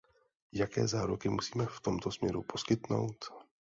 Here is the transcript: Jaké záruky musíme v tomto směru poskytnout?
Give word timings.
Jaké 0.51 0.87
záruky 0.87 1.29
musíme 1.29 1.65
v 1.65 1.79
tomto 1.81 2.11
směru 2.11 2.43
poskytnout? 2.43 3.25